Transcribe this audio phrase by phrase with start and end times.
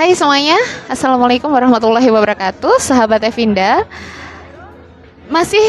[0.00, 0.56] Hai semuanya,
[0.88, 3.84] Assalamualaikum warahmatullahi wabarakatuh Sahabat Evinda.
[5.28, 5.60] Masih,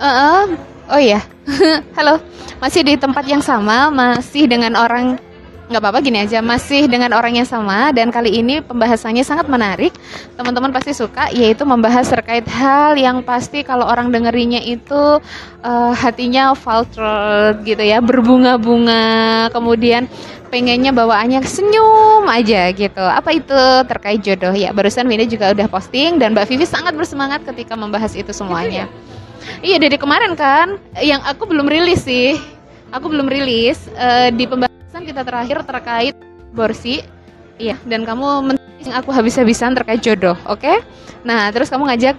[0.00, 0.48] uh,
[0.88, 1.20] oh iya
[2.00, 2.16] Halo,
[2.56, 5.20] masih di tempat yang sama Masih dengan orang
[5.66, 9.92] nggak apa-apa gini aja masih dengan orang yang sama dan kali ini pembahasannya sangat menarik.
[10.38, 15.20] Teman-teman pasti suka yaitu membahas terkait hal yang pasti kalau orang dengerinya itu
[15.66, 20.06] uh, hatinya falter gitu ya berbunga-bunga kemudian
[20.48, 23.02] pengennya bawaannya senyum aja gitu.
[23.02, 24.54] Apa itu terkait jodoh?
[24.54, 28.88] Ya barusan Winda juga udah posting dan Mbak Vivi sangat bersemangat ketika membahas itu semuanya.
[29.62, 32.38] iya dari kemarin kan yang aku belum rilis sih.
[32.94, 36.14] Aku belum rilis uh, di pembahasan kita terakhir terkait
[36.54, 37.02] borsi
[37.60, 38.62] iya dan kamu men-
[38.94, 40.62] aku habis-habisan terkait jodoh oke?
[40.62, 40.78] Okay?
[41.26, 42.16] nah terus kamu ngajak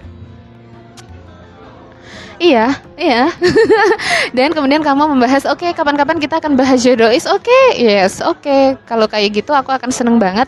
[2.38, 3.34] Iya, iya.
[4.36, 7.10] Dan kemudian kamu membahas, oke, okay, kapan-kapan kita akan bahas jodoh.
[7.10, 7.82] Is oke, okay.
[7.82, 8.38] yes, oke.
[8.46, 8.78] Okay.
[8.86, 10.46] Kalau kayak gitu, aku akan seneng banget.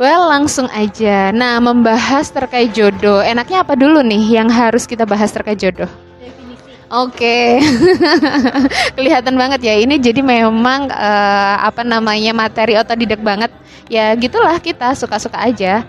[0.00, 1.28] Well, langsung aja.
[1.28, 3.20] Nah, membahas terkait jodoh.
[3.20, 5.92] Enaknya apa dulu nih yang harus kita bahas terkait jodoh?
[6.90, 7.48] Oke, okay.
[8.98, 9.78] kelihatan banget ya.
[9.78, 13.52] Ini jadi memang uh, apa namanya materi otodidak banget.
[13.86, 15.86] Ya gitulah kita suka-suka aja.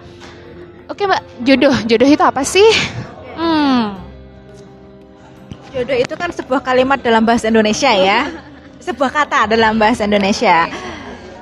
[0.86, 2.70] Oke okay, mbak, jodoh, jodoh itu apa sih?
[3.34, 4.01] Hmm.
[5.72, 8.28] Jodoh itu kan sebuah kalimat dalam bahasa Indonesia ya,
[8.84, 10.68] sebuah kata dalam bahasa Indonesia.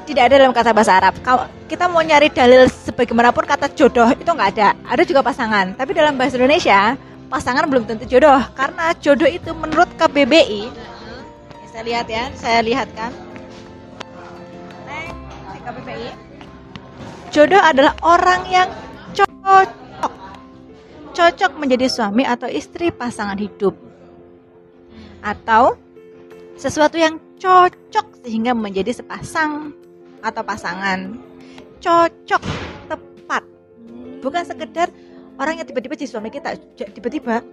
[0.06, 1.18] Tidak ada dalam kata bahasa Arab.
[1.22, 4.74] Kalau kita mau nyari dalil sebagaimanapun kata jodoh itu nggak ada.
[4.86, 5.74] Ada juga pasangan.
[5.74, 6.98] Tapi dalam bahasa Indonesia
[7.30, 10.66] pasangan belum tentu jodoh karena jodoh itu menurut KBBI
[11.70, 13.14] saya lihat ya saya lihat kan
[15.62, 16.10] KBBI
[17.30, 18.70] jodoh adalah orang yang
[19.14, 20.12] cocok
[21.14, 23.78] cocok menjadi suami atau istri pasangan hidup
[25.24, 25.76] atau
[26.60, 29.72] sesuatu yang cocok sehingga menjadi sepasang
[30.20, 31.16] atau pasangan.
[31.80, 32.44] Cocok
[32.92, 33.44] tepat.
[34.20, 34.92] Bukan sekedar
[35.40, 37.40] orang yang tiba-tiba jadi suami kita tiba-tiba.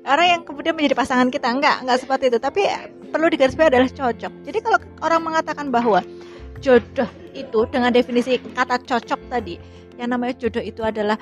[0.00, 2.38] Orang yang kemudian menjadi pasangan kita enggak enggak seperti itu.
[2.40, 2.62] Tapi
[3.12, 4.32] perlu digarisbawahi adalah cocok.
[4.48, 6.00] Jadi kalau orang mengatakan bahwa
[6.62, 9.60] jodoh itu dengan definisi kata cocok tadi
[10.00, 11.20] yang namanya jodoh itu adalah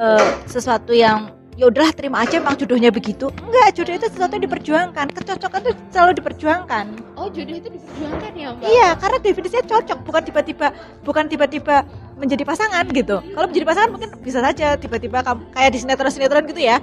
[0.00, 3.32] uh, sesuatu yang ya udahlah terima aja emang jodohnya begitu.
[3.40, 5.06] Enggak jodoh itu sesuatu yang diperjuangkan.
[5.16, 6.84] Kecocokan itu selalu diperjuangkan.
[7.16, 8.68] Oh jodoh itu diperjuangkan ya mbak?
[8.68, 9.98] Iya karena definisinya cocok.
[10.04, 10.66] Bukan tiba-tiba
[11.02, 11.76] bukan tiba-tiba
[12.20, 13.16] menjadi pasangan gitu.
[13.24, 15.24] Kalau menjadi pasangan mungkin bisa saja tiba-tiba
[15.56, 16.78] kayak di sinetron sinetron gitu ya.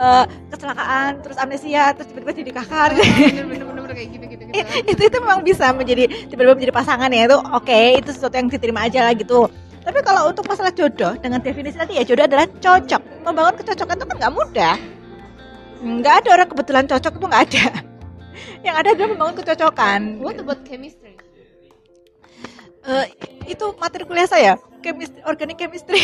[0.00, 3.04] Uh, kecelakaan terus amnesia terus tiba-tiba jadi kakak oh,
[3.52, 4.72] bener-bener kayak gitu gitu, gitu.
[4.96, 7.24] itu itu memang bisa menjadi tiba-tiba menjadi pasangan ya.
[7.24, 9.48] Itu oke okay, itu sesuatu yang diterima aja lah gitu
[9.80, 13.02] tapi kalau untuk masalah jodoh dengan definisi tadi ya jodoh adalah cocok.
[13.24, 14.76] Membangun kecocokan itu kan nggak mudah.
[15.80, 17.66] Nggak ada orang kebetulan cocok itu nggak ada.
[18.66, 20.00] Yang ada adalah membangun kecocokan.
[20.20, 21.16] What about chemistry?
[22.80, 23.04] Uh,
[23.44, 26.00] itu materi kuliah saya, chemistry, organic chemistry.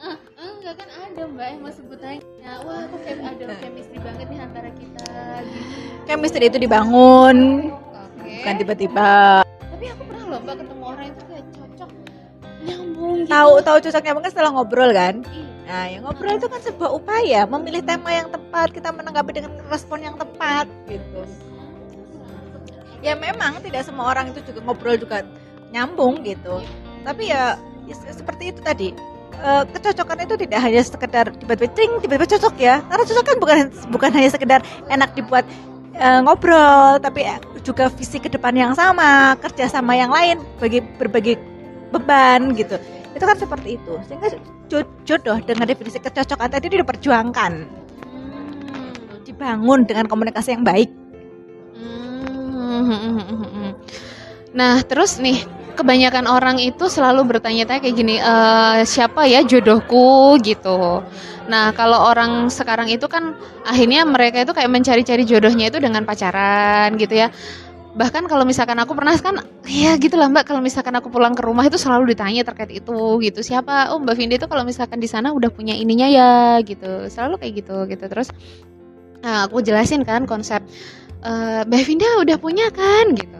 [0.00, 0.16] uh,
[0.62, 4.70] enggak kan ada mbak yang mau sebutannya wah aku kayak ada chemistry banget nih antara
[4.78, 5.10] kita
[5.42, 5.58] gitu.
[6.06, 7.36] chemistry itu dibangun
[7.90, 8.38] okay.
[8.38, 10.54] bukan tiba-tiba tapi aku pernah loh mbak
[13.28, 15.14] tahu tahu cocok nyambung kan setelah ngobrol kan?
[15.66, 20.04] Nah yang ngobrol itu kan sebuah upaya memilih tema yang tepat kita menanggapi dengan respon
[20.04, 21.22] yang tepat gitu.
[23.02, 25.26] Ya memang tidak semua orang itu juga ngobrol juga
[25.74, 26.62] nyambung gitu.
[27.02, 27.58] Tapi ya,
[27.88, 28.90] ya seperti itu tadi.
[29.42, 32.78] Uh, kecocokan itu tidak hanya sekedar tiba-tiba cing tiba-tiba cocok ya.
[32.86, 33.58] Karena cocok kan bukan
[33.90, 35.42] bukan hanya sekedar enak dibuat
[35.98, 37.26] uh, ngobrol tapi
[37.62, 41.38] juga visi ke depan yang sama kerja sama yang lain bagi berbagi
[41.92, 42.80] beban gitu
[43.12, 43.94] itu kan seperti itu.
[44.08, 44.28] Sehingga
[45.04, 47.52] jodoh dengan definisi kecocokan tadi itu diperjuangkan.
[48.02, 48.92] Hmm.
[49.22, 50.90] dibangun dengan komunikasi yang baik.
[51.76, 53.72] Hmm.
[54.52, 55.40] nah terus nih
[55.72, 58.34] kebanyakan orang itu selalu bertanya-tanya kayak gini e,
[58.84, 60.36] siapa ya jodohku?
[60.44, 61.00] gitu.
[61.48, 63.34] Nah kalau orang sekarang itu kan
[63.64, 67.32] akhirnya mereka itu kayak mencari-cari jodohnya itu dengan pacaran gitu ya
[67.92, 71.68] bahkan kalau misalkan aku pernah kan ya gitulah mbak kalau misalkan aku pulang ke rumah
[71.68, 73.40] itu selalu ditanya terkait itu gitu.
[73.44, 73.92] Siapa?
[73.92, 76.32] Oh mbak Vindi itu kalau misalkan di sana udah punya ininya ya
[76.64, 77.08] gitu.
[77.12, 78.04] Selalu kayak gitu gitu.
[78.08, 78.28] Terus
[79.20, 80.64] nah, aku jelasin kan konsep
[81.20, 81.32] e,
[81.68, 83.38] mbak Vindi udah punya kan gitu.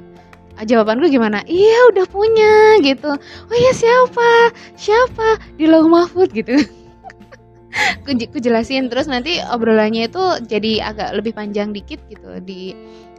[0.62, 1.40] Jawaban gue gimana?
[1.48, 3.08] Iya udah punya gitu.
[3.18, 4.52] Oh iya siapa?
[4.76, 5.56] Siapa?
[5.56, 6.54] Di Lau Mahfud gitu.
[8.04, 8.92] Aku jelasin.
[8.92, 12.76] Terus nanti obrolannya itu jadi agak lebih panjang dikit gitu di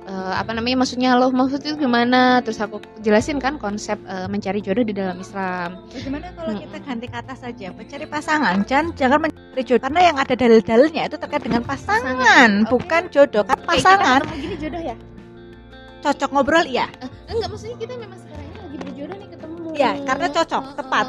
[0.08, 2.40] uh, apa namanya maksudnya loh maksud itu gimana?
[2.44, 5.84] Terus aku jelasin kan konsep uh, mencari jodoh di dalam Islam.
[5.92, 6.62] Bagaimana kalau hmm.
[6.68, 7.68] kita ganti kata saja?
[7.74, 9.84] Mencari pasangan jangan jangan mencari jodoh.
[9.84, 12.52] Karena yang ada dalil-dalilnya itu terkait dengan pasangan, pasangan.
[12.52, 12.70] Okay.
[12.72, 13.44] bukan jodoh.
[13.44, 14.96] Kan pasangan Oke, gini jodoh ya?
[16.04, 19.68] cocok ngobrol ya uh, enggak maksudnya kita memang sekarang ini lagi berjodoh nih ketemu.
[19.72, 21.06] Ya karena cocok tepat.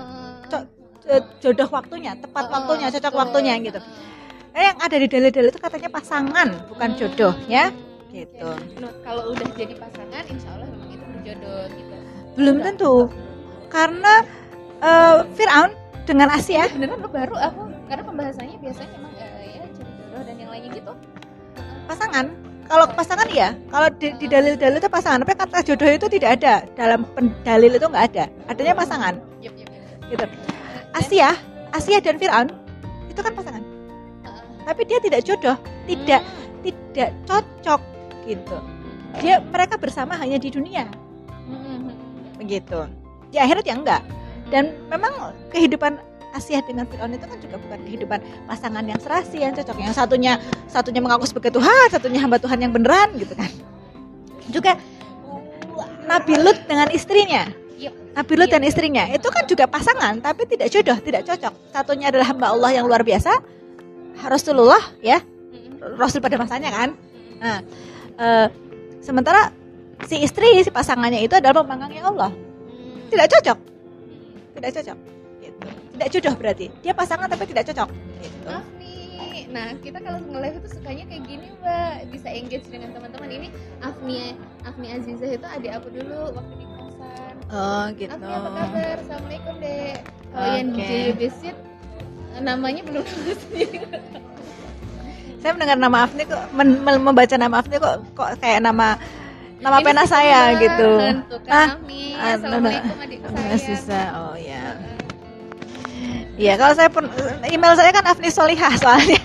[0.46, 0.68] Co-
[1.10, 3.80] eh, jodoh waktunya tepat waktunya cocok waktunya gitu.
[4.54, 7.74] Nah, yang ada di dalil-dalil itu katanya pasangan bukan jodoh ya
[8.14, 8.48] gitu.
[8.78, 11.94] Nah, kalau udah jadi pasangan insya Allah memang itu berjodoh gitu.
[12.38, 12.94] Belum tentu.
[13.74, 14.22] Karena
[14.78, 15.74] eh, Fir'aun
[16.06, 20.50] dengan Asia beneran lo baru aku karena pembahasannya biasanya emang eh, ya jodoh dan yang
[20.54, 20.92] lainnya gitu.
[21.90, 22.26] Pasangan.
[22.64, 25.26] Kalau pasangan ya kalau di, di dalil-dalil itu pasangan.
[25.26, 26.54] Tapi kata jodoh itu tidak ada.
[26.78, 27.02] Dalam
[27.42, 28.24] dalil itu nggak ada.
[28.46, 29.18] Adanya pasangan.
[29.42, 30.08] Yep, yep, yep.
[30.14, 30.24] gitu.
[30.94, 31.34] Asia
[31.74, 32.48] Asia dan Fir'aun
[33.10, 33.62] itu kan pasangan.
[34.64, 35.58] Tapi dia tidak jodoh.
[35.84, 36.22] Tidak
[36.64, 37.93] tidak cocok
[38.26, 38.58] gitu.
[39.22, 40.90] Dia mereka bersama hanya di dunia.
[42.40, 42.88] Begitu.
[43.30, 44.02] Di akhirat ya enggak.
[44.52, 45.96] Dan memang kehidupan
[46.34, 48.18] Asia dengan Fir'aun itu kan juga bukan kehidupan
[48.50, 49.76] pasangan yang serasi yang cocok.
[49.78, 50.32] Yang satunya
[50.66, 53.50] satunya mengaku sebagai Tuhan satunya hamba Tuhan yang beneran gitu kan.
[54.50, 54.74] Juga
[56.04, 57.46] Nabi Lut dengan istrinya.
[58.14, 59.06] Nabi Lut dan istrinya.
[59.10, 61.54] Itu kan juga pasangan tapi tidak jodoh tidak cocok.
[61.70, 63.30] Satunya adalah hamba Allah yang luar biasa
[64.26, 65.22] Rasulullah ya.
[65.94, 66.98] Rasul pada masanya kan.
[67.38, 67.62] Nah
[68.16, 68.46] eh,
[68.98, 69.50] sementara
[70.04, 73.06] si istri si pasangannya itu adalah pembangkangnya Allah Hmm.
[73.08, 73.58] tidak cocok
[74.54, 74.98] tidak cocok
[75.40, 75.66] gitu.
[75.94, 77.88] tidak jodoh berarti dia pasangan tapi tidak cocok
[78.20, 78.48] gitu.
[78.48, 78.92] Maaf nih.
[79.54, 82.10] Nah, kita kalau nge-live itu sukanya kayak gini, Mbak.
[82.10, 83.30] Bisa engage dengan teman-teman.
[83.30, 84.34] Ini Afni
[84.66, 87.34] Afni Azizah itu adik aku dulu waktu di kosan.
[87.54, 88.96] oh gitu Afni apa kabar?
[88.98, 89.96] Assalamualaikum, Dek.
[90.34, 90.78] Kalau yang Oke.
[90.82, 91.56] DJ Besit
[92.42, 93.06] namanya belum
[93.46, 93.78] sendiri.
[95.44, 98.96] Saya mendengar nama Afni kok men- men- membaca nama Afni kok kok kayak nama
[99.60, 101.16] nama Ini pena saya gitu kan
[101.52, 102.16] Ah, Afni.
[102.16, 103.52] Assalamualaikum adik Afni saya.
[103.52, 104.64] Aziza oh ya
[106.34, 107.04] Iya, kalau saya pun
[107.46, 109.22] email saya kan Afni Solihah soalnya.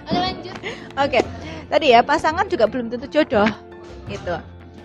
[0.00, 0.56] Oke, lanjut.
[0.96, 1.20] Oke,
[1.68, 3.44] tadi ya pasangan juga belum tentu jodoh,
[4.08, 4.32] gitu.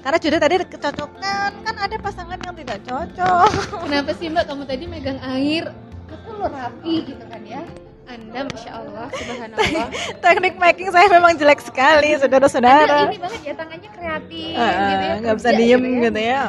[0.03, 3.47] Karena jodoh tadi kecocokan, kan ada pasangan yang tidak cocok.
[3.79, 5.71] Kenapa sih Mbak kamu tadi megang air?
[6.11, 7.63] Aku lo rapi gitu kan ya.
[8.09, 12.97] Anda Masya Allah, Subhanallah Teknik making saya memang jelek sekali, Anda saudara-saudara.
[13.07, 15.99] ini banget ya, tangannya kreatif Ah, gitu ya nggak bisa kerja diem ya.
[16.01, 16.41] gitu ya.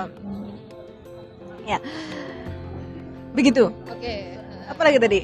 [1.68, 1.78] Ya,
[3.30, 3.64] begitu.
[3.86, 4.14] Oke
[4.66, 5.20] Apa lagi tadi?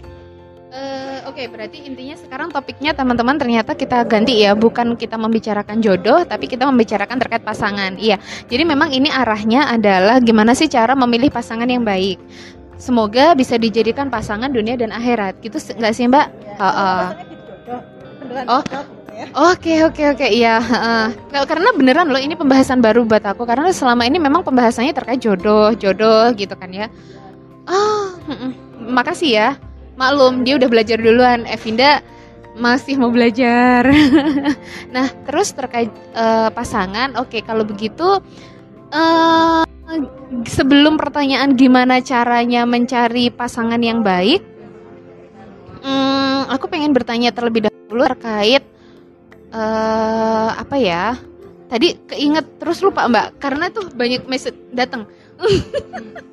[0.69, 6.23] Eh, Oke, berarti intinya sekarang topiknya teman-teman ternyata kita ganti ya, bukan kita membicarakan jodoh,
[6.23, 7.97] tapi kita membicarakan terkait pasangan.
[7.97, 12.21] Iya, jadi memang ini arahnya adalah gimana sih cara memilih pasangan yang baik.
[12.77, 16.27] Semoga bisa dijadikan pasangan dunia dan akhirat, gitu nggak sih Mbak?
[16.61, 17.05] Heeh.
[18.47, 18.63] Oh.
[19.33, 20.61] Oke oke oke iya.
[20.61, 21.07] heeh.
[21.33, 25.25] Nggak, karena beneran loh ini pembahasan baru buat aku karena selama ini memang pembahasannya terkait
[25.25, 26.93] jodoh jodoh gitu kan ya.
[27.65, 28.53] Ah, mm-mm.
[28.93, 29.49] makasih ya.
[29.97, 31.49] Maklum dia udah belajar duluan.
[31.49, 32.05] Evinda
[32.61, 33.89] masih mau belajar.
[34.95, 38.21] nah terus terkait eh, pasangan, oke kalau begitu
[38.93, 39.65] eh
[40.47, 44.43] sebelum pertanyaan gimana caranya mencari pasangan yang baik,
[45.83, 48.63] hmm, aku pengen bertanya terlebih dahulu terkait
[49.55, 51.15] eh apa ya?
[51.67, 55.07] Tadi keinget terus lupa Mbak karena tuh banyak message datang.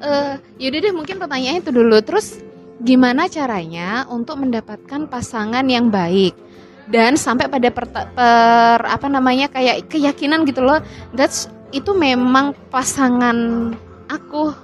[0.00, 2.00] Eh yaudah deh mungkin pertanyaannya itu dulu.
[2.00, 2.40] Terus
[2.80, 6.32] gimana caranya untuk mendapatkan pasangan yang baik?
[6.88, 10.80] Dan sampai pada perta- per, apa namanya kayak keyakinan gitu loh.
[11.12, 13.70] That's itu memang pasangan
[14.10, 14.54] aku.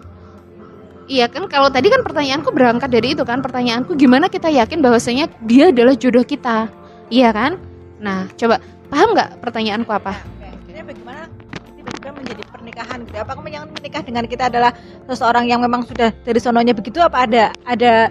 [1.06, 5.30] Iya kan kalau tadi kan pertanyaanku berangkat dari itu kan pertanyaanku gimana kita yakin bahwasanya
[5.46, 6.66] dia adalah jodoh kita.
[7.06, 7.62] Iya kan?
[8.02, 8.58] Nah, coba
[8.90, 10.18] paham nggak pertanyaanku apa?
[10.66, 11.30] Ini bagaimana
[11.78, 13.16] tiba-tiba menjadi pernikahan gitu?
[13.22, 14.74] Apa kamu yang menikah dengan kita adalah
[15.06, 16.98] seseorang yang memang sudah dari sononya begitu?
[16.98, 18.10] Apa ada ada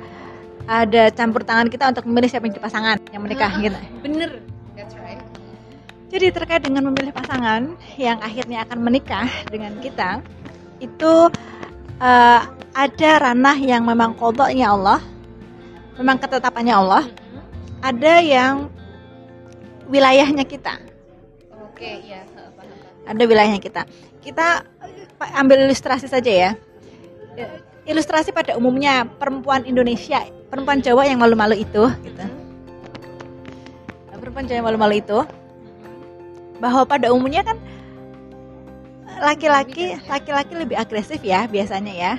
[0.65, 3.77] ada campur tangan kita untuk memilih siapa yang jadi pasangan yang menikah Ah, gitu?
[4.01, 4.54] Bener.
[6.15, 10.23] Jadi terkait dengan memilih pasangan yang akhirnya akan menikah dengan kita
[10.79, 11.27] itu
[11.99, 12.41] eh,
[12.71, 15.03] ada ranah yang memang kodoknya Allah,
[15.99, 17.03] memang ketetapannya Allah,
[17.83, 18.71] ada yang
[19.91, 20.79] wilayahnya kita.
[21.67, 23.11] Oke, iya, paham.
[23.11, 23.83] ada wilayahnya kita.
[24.23, 26.51] Kita eh, ambil ilustrasi saja ya.
[27.83, 32.23] Ilustrasi pada umumnya perempuan Indonesia, perempuan Jawa yang malu-malu itu, gitu.
[34.07, 35.19] Nah, Perempuan Jawa yang malu-malu itu,
[36.57, 37.57] bahwa pada umumnya kan
[39.15, 42.13] laki-laki laki-laki lebih agresif ya biasanya ya.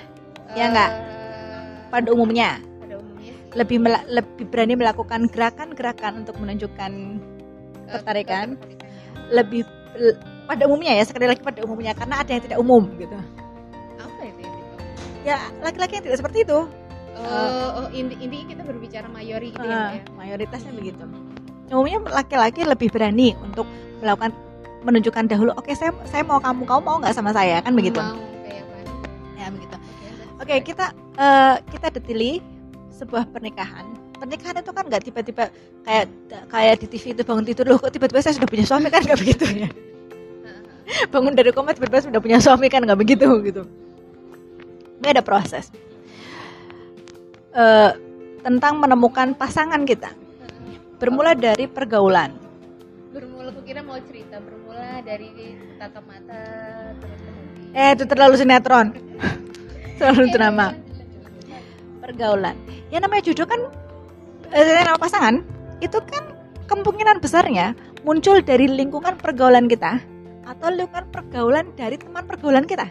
[0.57, 0.91] Ya nggak?
[0.91, 1.61] Eh,
[1.93, 3.79] Pada umumnya pada umumnya lebih
[4.09, 8.57] lebih berani melakukan gerakan-gerakan untuk menunjukkan eh, Ketertarikan.
[8.57, 8.95] ketertarikannya.
[9.27, 9.63] lebih
[9.99, 13.19] l- pada umumnya ya sekali lagi pada umumnya karena ada yang tidak umum gitu.
[13.99, 14.41] Apa itu?
[14.41, 14.55] yang?
[15.27, 16.59] Ya laki-laki yang tidak seperti itu.
[17.17, 19.73] Oh, oh inti intinya kita berbicara mayori gitu ya.
[19.73, 20.03] Mbak, ya.
[20.15, 21.05] mayoritasnya begitu.
[21.67, 23.67] Umumnya laki-laki lebih berani untuk
[24.01, 24.31] melakukan
[24.87, 27.99] menunjukkan dahulu, oke saya saya mau kamu, kamu mau nggak sama saya kan begitu?
[27.99, 28.15] Mau
[28.47, 28.77] kayak apa?
[29.35, 29.77] Ya begitu.
[30.39, 30.87] Oke, kita
[31.19, 32.39] eh, kita detili
[32.95, 33.85] sebuah pernikahan.
[34.17, 35.45] Pernikahan itu kan nggak tiba-tiba
[35.85, 36.05] kayak
[36.49, 39.21] kayak di TV itu bangun tidur loh kok tiba-tiba saya sudah punya suami kan nggak
[39.21, 39.69] begitu ya.
[41.13, 43.67] Bangun dari koma tiba-tiba sudah punya suami kan nggak begitu gitu.
[45.03, 45.69] Ini ada proses.
[47.57, 47.91] Eh,
[48.47, 50.15] tentang menemukan pasangan kita.
[51.03, 52.46] Bermula dari pergaulan.
[53.51, 56.43] Aku kira mau cerita bermula dari tatap mata
[56.99, 58.87] terus kemudian Eh, itu terlalu sinetron.
[60.01, 60.73] terlalu drama.
[62.01, 62.57] Pergaulan.
[62.89, 63.61] Ya namanya jodoh kan
[64.55, 65.45] eh, nama pasangan
[65.85, 66.33] itu kan
[66.73, 70.01] kemungkinan besarnya muncul dari lingkungan pergaulan kita
[70.47, 72.89] atau lingkungan pergaulan dari teman pergaulan kita.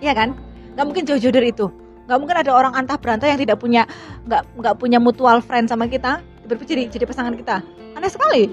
[0.00, 0.32] Iya kan?
[0.78, 1.68] Nggak mungkin jauh-jauh dari itu.
[2.08, 3.84] Nggak mungkin ada orang antah berantah yang tidak punya
[4.24, 7.62] nggak nggak punya mutual friend sama kita jadi jadi pasangan kita.
[7.94, 8.50] Aneh sekali.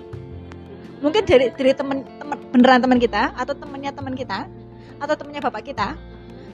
[0.97, 4.49] Mungkin dari dari teman teman beneran teman kita atau temannya teman kita
[4.97, 5.93] atau temannya bapak kita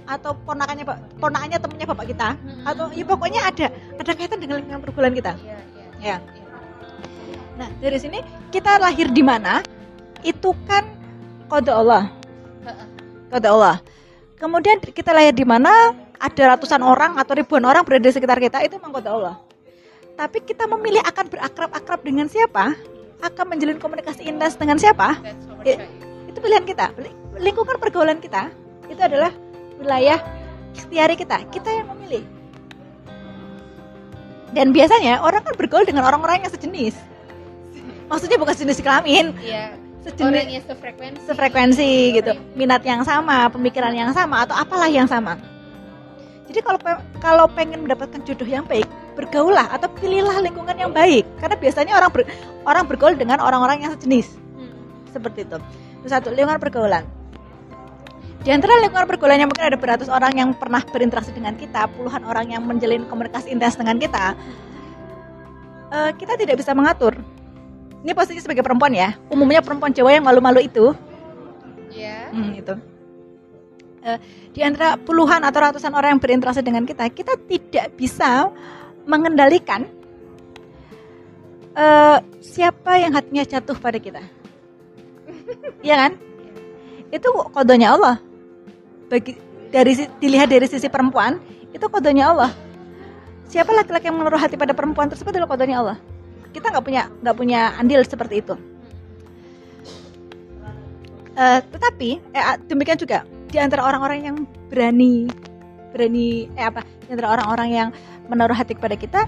[0.04, 0.84] atau ponakannya
[1.16, 2.36] ponakannya temannya bapak kita
[2.68, 5.34] atau ya pokoknya ada ada kaitan dengan lingkungan pergaulan kita.
[5.40, 5.60] Iya,
[6.04, 6.20] Ya.
[7.56, 8.20] Nah, dari sini
[8.52, 9.64] kita lahir di mana?
[10.20, 10.84] Itu kan
[11.48, 12.12] kode Allah.
[13.32, 13.80] Kode Allah.
[14.36, 15.96] Kemudian kita lahir di mana?
[16.20, 19.36] Ada ratusan orang atau ribuan orang berada di sekitar kita itu memang kode Allah.
[20.20, 22.76] Tapi kita memilih akan berakrab-akrab dengan siapa?
[23.24, 25.16] Akan menjalin komunikasi intens dengan siapa?
[26.28, 26.92] Itu pilihan kita.
[27.40, 28.52] Lingkungan pergaulan kita
[28.92, 29.32] itu adalah
[29.80, 30.20] wilayah
[30.76, 31.48] ikhtiari kita.
[31.48, 32.28] Kita yang memilih.
[34.52, 36.94] Dan biasanya orang kan bergaul dengan orang-orang yang sejenis.
[38.06, 39.74] Maksudnya bukan sejenis kelamin, Iya.
[40.06, 41.22] sejenis Orangnya sefrekuensi.
[41.26, 45.40] sefrekuensi gitu, minat yang sama, pemikiran yang sama atau apalah yang sama.
[46.46, 51.26] Jadi kalau pe- kalau pengen mendapatkan jodoh yang baik, bergaulah atau pilihlah lingkungan yang baik.
[51.38, 52.30] Karena biasanya orang ber-
[52.66, 54.74] orang bergaul dengan orang-orang yang sejenis Hmm.
[55.10, 55.58] seperti itu.
[56.02, 57.06] Itu satu lingkungan pergaulan.
[58.44, 62.28] Di antara lingkungan pergaulan yang mungkin ada beratus orang yang pernah berinteraksi dengan kita, puluhan
[62.28, 64.36] orang yang menjalin komunikasi intens dengan kita,
[65.88, 67.16] eh, kita tidak bisa mengatur.
[68.04, 69.16] Ini posisi sebagai perempuan ya.
[69.32, 70.92] Umumnya perempuan Jawa yang malu-malu itu,
[71.96, 72.36] Iya.
[72.36, 72.76] hmm, itu.
[74.04, 74.20] Eh,
[74.52, 78.52] di antara puluhan atau ratusan orang yang berinteraksi dengan kita, kita tidak bisa
[79.04, 79.88] mengendalikan
[81.76, 84.22] eh, siapa yang hatinya jatuh pada kita.
[85.84, 86.12] Iya kan?
[87.12, 88.16] Itu kodenya Allah.
[89.12, 89.36] Bagi
[89.68, 91.38] dari dilihat dari sisi perempuan,
[91.76, 92.52] itu kodenya Allah.
[93.52, 95.98] Siapa laki-laki yang menaruh hati pada perempuan tersebut adalah kodenya Allah.
[96.56, 98.56] Kita nggak punya nggak punya andil seperti itu.
[101.34, 104.38] Eh, tetapi eh, demikian juga di antara orang-orang yang
[104.70, 105.26] berani
[105.90, 107.90] berani eh apa di antara orang-orang yang
[108.28, 109.22] menaruh hati kepada kita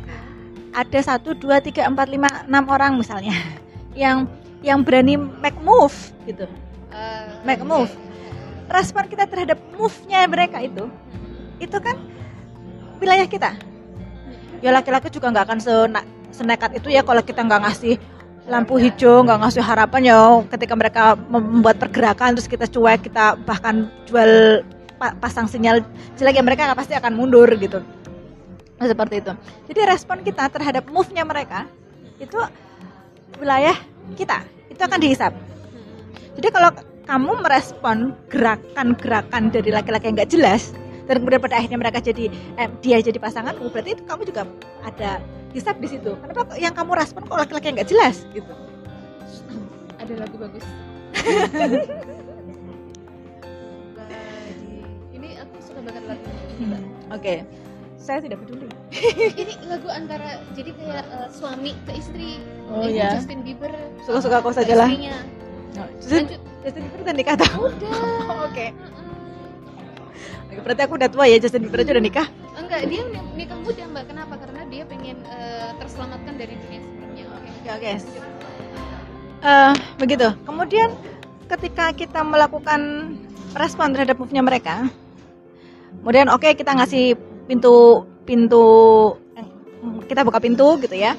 [0.75, 3.35] ada satu dua tiga empat lima enam orang misalnya
[3.97, 4.27] yang
[4.59, 5.93] yang berani make move
[6.25, 6.49] gitu.
[6.91, 7.91] Eh, Make move.
[8.65, 10.89] respon kita terhadap move-nya mereka itu
[11.61, 11.95] itu kan
[12.97, 13.53] wilayah kita.
[14.65, 17.95] Ya laki-laki juga nggak akan sena- senekat itu ya kalau kita nggak ngasih
[18.45, 20.17] lampu hijau nggak ngasih harapan ya
[20.53, 24.61] ketika mereka membuat pergerakan terus kita cuek kita bahkan jual
[25.01, 25.81] pa- pasang sinyal
[26.13, 27.81] jelek ya mereka pasti akan mundur gitu
[28.81, 29.33] seperti itu
[29.71, 31.69] jadi respon kita terhadap move-nya mereka
[32.19, 32.37] itu
[33.39, 33.75] wilayah
[34.15, 35.31] kita itu akan dihisap
[36.35, 36.71] jadi kalau
[37.05, 40.73] kamu merespon gerakan-gerakan dari laki-laki yang nggak jelas
[41.05, 44.49] dan kemudian pada akhirnya mereka jadi eh, dia jadi pasangan, berarti itu kamu juga
[44.81, 45.21] ada
[45.53, 46.17] hisap di situ.
[46.17, 48.49] Kenapa kok yang kamu respon kok laki-laki yang nggak jelas gitu?
[50.01, 50.65] Ada lagu bagus.
[55.15, 56.77] Ini aku suka banget lagu ini.
[57.13, 57.45] Oke,
[58.05, 58.69] saya tidak peduli.
[59.41, 62.37] Ini lagu antara jadi kayak eh, suami ke istri.
[62.69, 63.09] Oh, Ini iya.
[63.17, 63.73] Justin Bieber.
[64.05, 64.85] Suka-suka kau ke sajalah.
[64.85, 65.17] istrinya.
[65.97, 66.39] Justin, Lanjut.
[66.61, 67.63] Justin Bieber udah nikah tahu?
[67.67, 67.97] Udah.
[68.47, 68.67] Oke,
[70.63, 72.27] berarti aku udah tua ya Justin Bieber aja udah nikah.
[72.55, 74.03] Enggak, dia nik- nikah muda mbak.
[74.07, 74.33] Kenapa?
[74.39, 77.23] Karena dia pengen eh, terselamatkan dari dunia sebelumnya.
[77.27, 77.49] Oke.
[77.65, 77.91] Oke oke.
[79.41, 80.27] Eh, begitu.
[80.45, 80.89] Kemudian
[81.45, 82.81] ketika kita melakukan
[83.53, 84.87] respon terhadap move-nya mereka,
[86.01, 87.13] kemudian oke kita ngasih
[87.45, 88.65] pintu pintu
[89.37, 89.45] eh,
[90.09, 91.13] kita buka pintu gitu ya.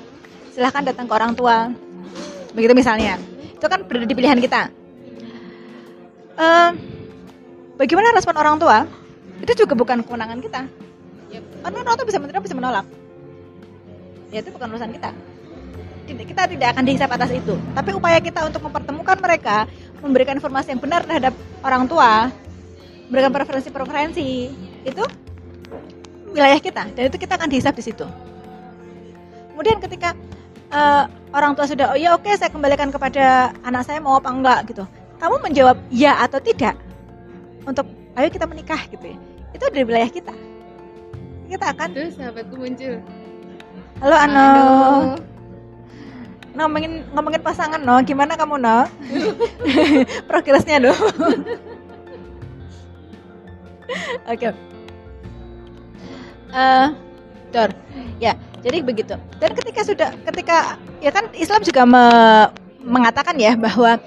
[0.53, 1.71] Silahkan datang ke orang tua.
[2.55, 3.19] Begitu misalnya.
[3.57, 4.69] Itu kan berada di pilihan kita.
[6.37, 6.71] Eh,
[7.79, 8.85] bagaimana respon orang tua?
[9.41, 10.61] Itu juga bukan kewenangan kita.
[11.67, 12.87] Orang tua bisa menerima bisa menolak.
[14.31, 15.11] Ya itu bukan urusan kita
[16.07, 17.59] kita tidak akan dihisap atas itu.
[17.75, 19.67] Tapi upaya kita untuk mempertemukan mereka,
[19.99, 21.35] memberikan informasi yang benar terhadap
[21.67, 22.31] orang tua,
[23.11, 24.31] memberikan preferensi-preferensi,
[24.87, 25.05] itu
[26.37, 28.05] wilayah kita dan itu kita akan dihisap di situ.
[29.57, 30.13] Kemudian ketika
[30.69, 34.69] eh, orang tua sudah, oh ya oke saya kembalikan kepada anak saya mau apa enggak?
[34.69, 34.85] gitu,
[35.17, 36.77] kamu menjawab ya atau tidak?
[37.65, 37.89] Untuk
[38.21, 39.17] ayo kita menikah gitu ya,
[39.57, 40.35] itu dari wilayah kita.
[41.47, 42.95] kita akan Tuh sahabatku muncul.
[44.03, 44.45] halo Ano.
[44.45, 45.17] Aduh.
[46.57, 48.03] ngomongin ngomongin pasangan no.
[48.03, 48.85] Gimana kamu no?
[50.29, 50.97] Progresnya dong
[54.33, 54.49] oke
[56.57, 56.89] Eh,
[57.53, 57.71] Dor
[58.17, 58.33] ya
[58.65, 62.49] jadi begitu dan ketika sudah ketika ya kan Islam juga me-
[62.81, 64.01] mengatakan ya bahwa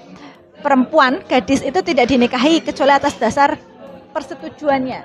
[0.58, 3.54] perempuan gadis itu tidak dinikahi kecuali atas dasar
[4.12, 5.00] persetujuannya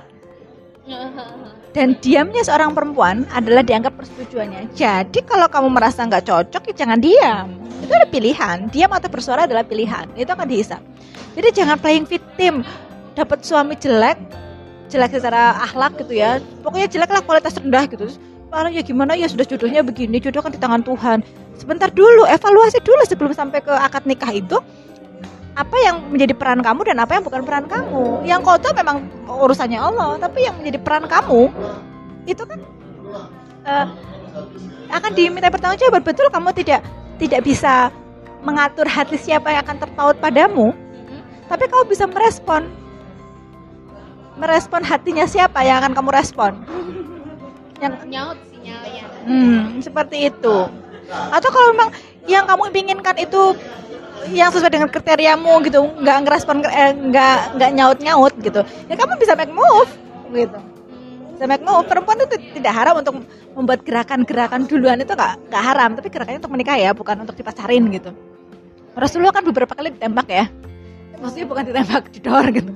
[1.74, 4.78] dan diamnya seorang perempuan adalah dianggap persetujuannya.
[4.78, 7.58] Jadi kalau kamu merasa nggak cocok, ya jangan diam.
[7.82, 8.70] Itu ada pilihan.
[8.70, 10.06] Diam atau bersuara adalah pilihan.
[10.14, 10.78] Itu akan dihisap.
[11.34, 12.62] Jadi jangan playing victim.
[13.18, 14.16] Dapat suami jelek,
[14.90, 16.42] jelek secara akhlak gitu ya.
[16.62, 18.06] Pokoknya jelek lah kualitas rendah gitu.
[18.54, 21.26] Malah ya gimana ya sudah jodohnya begini, jodoh kan di tangan Tuhan.
[21.60, 24.58] Sebentar dulu, evaluasi dulu sebelum sampai ke akad nikah itu
[25.56, 28.24] apa yang menjadi peran kamu dan apa yang bukan peran kamu.
[28.28, 31.52] Yang tahu memang urusannya Allah, tapi yang menjadi peran kamu
[32.28, 32.60] itu kan
[33.66, 33.86] eh,
[34.92, 36.04] akan diminta pertanggungjawaban.
[36.04, 36.80] Betul kamu tidak
[37.20, 37.92] tidak bisa
[38.46, 40.76] mengatur hati siapa yang akan terpaut padamu,
[41.50, 42.68] tapi kamu bisa merespon
[44.36, 46.52] merespon hatinya siapa yang akan kamu respon.
[47.80, 49.04] Yang Nyaut sinyalnya.
[49.26, 50.56] Hmm, seperti itu.
[51.10, 51.90] Atau kalau memang
[52.26, 53.54] yang kamu inginkan itu
[54.34, 59.22] yang sesuai dengan kriteriamu gitu, nggak ngerespon, eh, nggak nggak nyaut nyaut gitu, ya kamu
[59.22, 59.92] bisa make move
[60.34, 60.58] gitu.
[61.38, 61.86] Bisa make move.
[61.86, 63.22] Perempuan itu tidak haram untuk
[63.54, 67.86] membuat gerakan-gerakan duluan itu nggak nggak haram, tapi gerakannya untuk menikah ya, bukan untuk dipacarin
[67.94, 68.10] gitu.
[68.98, 70.50] Rasulullah kan beberapa kali ditembak ya,
[71.22, 72.72] maksudnya bukan ditembak di door gitu.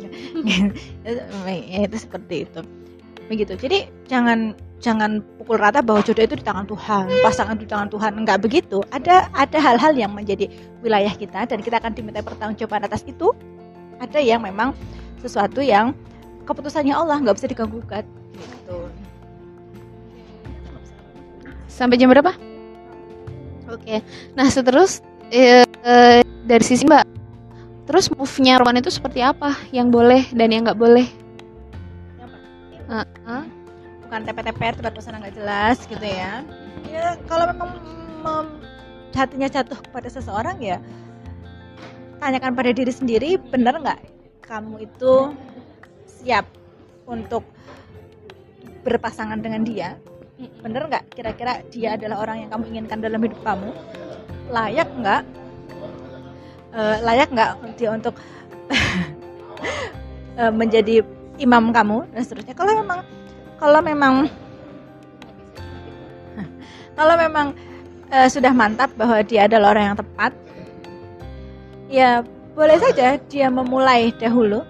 [1.48, 2.62] ya, itu seperti itu.
[3.29, 3.53] Begitu.
[3.60, 3.77] Jadi
[4.10, 8.12] jangan jangan pukul rata bahwa jodoh itu di tangan Tuhan pasangan di tangan Tuhan.
[8.17, 8.81] Enggak begitu.
[8.89, 10.50] Ada ada hal-hal yang menjadi
[10.81, 13.36] wilayah kita dan kita akan diminta pertanggungjawaban atas itu.
[14.00, 14.72] Ada yang memang
[15.19, 15.91] sesuatu yang
[16.48, 18.87] keputusannya Allah nggak bisa diganggu gugat gitu.
[21.68, 22.33] Sampai jam berapa?
[23.70, 24.01] Oke.
[24.33, 27.05] Nah, seterus eh, eh, dari sisi Mbak,
[27.90, 29.58] terus move-nya Roman itu seperti apa?
[29.74, 31.10] Yang boleh dan yang nggak boleh?
[32.90, 33.46] Ah, ah.
[34.10, 36.42] bukan TP-TP tempat pesanan nggak jelas gitu ya
[36.90, 37.78] ya kalau memang
[38.25, 38.58] mem-
[39.14, 40.82] hatinya jatuh kepada seseorang ya
[42.18, 44.02] tanyakan pada diri sendiri benar nggak
[44.42, 45.30] kamu itu
[46.10, 46.50] siap
[47.06, 47.46] untuk
[48.82, 49.94] berpasangan dengan dia
[50.66, 53.70] bener nggak kira-kira dia adalah orang yang kamu inginkan dalam hidup kamu
[54.50, 55.22] layak nggak
[56.70, 57.51] Eh, layak nggak
[57.82, 58.14] dia untuk
[60.40, 61.01] eh, menjadi
[61.42, 62.05] imam kamu?
[62.14, 62.53] Dan seterusnya.
[62.53, 63.00] Kalau memang
[63.58, 64.14] kalau memang
[66.98, 67.48] kalau memang
[68.14, 70.32] eh, sudah mantap bahwa dia adalah orang yang tepat
[71.90, 72.22] ya
[72.53, 74.62] boleh saja dia memulai dahulu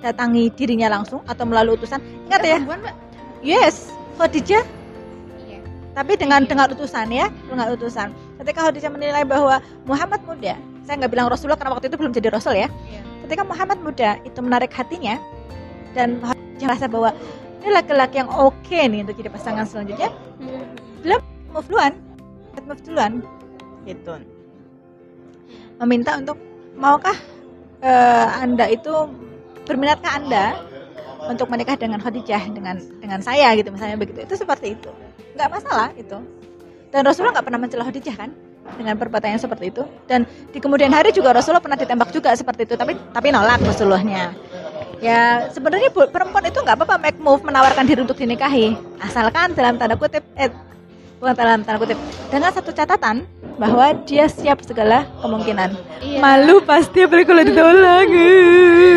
[0.00, 2.00] datangi dirinya langsung atau melalui utusan.
[2.30, 2.58] Ingat ya?
[3.44, 3.92] Yes.
[4.18, 4.66] Khadijah
[5.46, 5.62] Iya.
[5.94, 7.30] tapi dengan dengan utusan ya?
[7.46, 8.10] Dengan utusan.
[8.42, 10.56] Ketika Khadijah menilai bahwa Muhammad muda
[10.88, 12.72] saya nggak bilang Rasulullah karena waktu itu belum jadi Rasul ya.
[12.88, 13.00] Iya.
[13.28, 15.20] ketika Muhammad muda itu menarik hatinya.
[15.92, 16.16] Dan
[16.56, 17.12] merasa bahwa
[17.60, 20.08] ini laki-laki yang oke nih untuk jadi pasangan selanjutnya.
[21.52, 21.92] Move duluan
[22.64, 23.20] move duluan.
[23.84, 24.12] Gitu.
[25.76, 26.40] Meminta untuk
[26.72, 27.16] maukah
[27.84, 28.92] eh, anda itu
[29.68, 30.56] berminatkah anda
[31.28, 34.24] untuk menikah dengan Khadijah dengan dengan saya gitu misalnya begitu.
[34.24, 34.88] Itu seperti itu.
[35.36, 36.16] Nggak masalah itu.
[36.88, 38.32] Dan Rasulullah nggak pernah mencela Khadijah kan
[38.76, 39.82] dengan perbuatan yang seperti itu.
[40.04, 44.34] Dan di kemudian hari juga Rasulullah pernah ditembak juga seperti itu tapi tapi nolak Rasulullahnya.
[44.98, 48.74] Ya sebenarnya perempuan itu nggak apa-apa make move menawarkan diri untuk dinikahi.
[48.98, 50.50] Asalkan dalam tanda kutip eh
[51.18, 51.98] bukan dalam tanda kutip
[52.30, 53.26] dengan satu catatan
[53.58, 56.22] bahwa dia siap segala kemungkinan Iya.
[56.22, 58.06] malu pasti apalagi kalau ditolak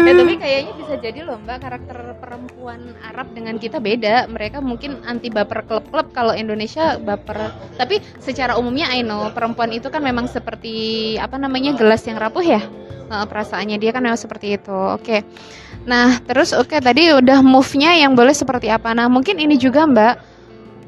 [0.02, 4.26] Ya, tapi kayaknya bisa jadi loh Mbak karakter perempuan Arab dengan kita beda.
[4.28, 7.54] Mereka mungkin anti baper klub-klub kalau Indonesia baper.
[7.78, 12.44] Tapi secara umumnya I know perempuan itu kan memang seperti apa namanya gelas yang rapuh
[12.44, 12.66] ya.
[13.08, 14.74] Eh, perasaannya dia kan memang seperti itu.
[14.74, 15.22] Oke.
[15.86, 18.92] Nah, terus oke tadi udah move-nya yang boleh seperti apa.
[18.98, 20.31] Nah, mungkin ini juga Mbak.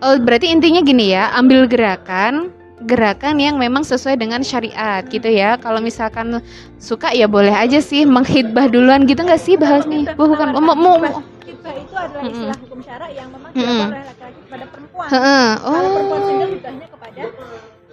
[0.03, 2.51] Oh, berarti intinya gini ya, ambil gerakan
[2.83, 5.55] gerakan yang memang sesuai dengan syariat gitu ya.
[5.55, 6.43] Kalau misalkan
[6.75, 10.99] suka ya boleh aja sih menghitbah duluan gitu nggak sih bahas nih bukan mau mau.
[10.99, 15.07] Hitbah itu adalah istilah hukum syara yang memang dilakukan oleh laki-laki kepada perempuan.
[15.07, 15.47] Heeh.
[15.55, 17.23] Kalau perempuan oh single hibahnya kepada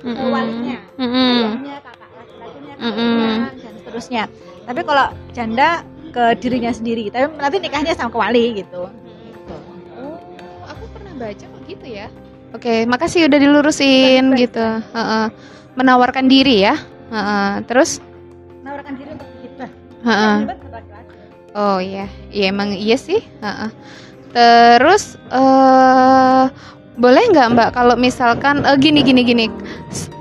[0.00, 2.74] walinya, ayahnya, kakak laki-lakinya,
[3.54, 4.22] dan seterusnya.
[4.66, 5.68] Tapi kalau janda
[6.10, 8.90] ke dirinya sendiri, tapi nanti nikahnya sama ke wali gitu.
[9.94, 10.18] oh
[10.66, 12.06] aku pernah baca gitu ya
[12.50, 14.40] oke makasih udah dilurusin Baik, baik.
[14.44, 15.26] gitu Heeh.
[15.74, 16.74] menawarkan diri ya
[17.08, 17.62] Heeh.
[17.66, 18.02] terus
[18.60, 19.70] Menawarkan diri untuk hebat
[20.04, 21.16] adalah laki-laki.
[21.54, 23.70] oh iya iya emang iya sih Heeh.
[24.30, 26.44] Terus eh
[27.00, 27.70] boleh nggak Mbak?
[27.72, 29.46] Kalau misalkan eh, gini gini gini.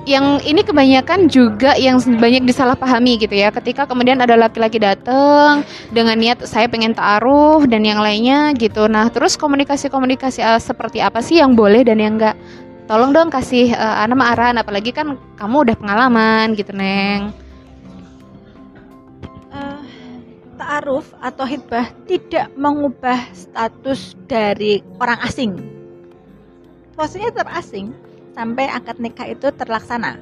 [0.09, 3.53] Yang ini kebanyakan juga yang banyak disalahpahami gitu ya.
[3.53, 5.61] Ketika kemudian ada laki-laki datang
[5.93, 8.89] dengan niat saya pengen taruh dan yang lainnya gitu.
[8.89, 12.39] Nah terus komunikasi-komunikasi eh, seperti apa sih yang boleh dan yang enggak
[12.89, 14.57] tolong dong kasih Ana mah arahan.
[14.57, 17.35] Apalagi kan kamu udah pengalaman gitu Neng.
[20.59, 25.55] Ta'aruf atau hitbah tidak mengubah status dari orang asing.
[26.99, 27.95] Posisinya tetap asing
[28.35, 30.19] sampai akad nikah itu terlaksana.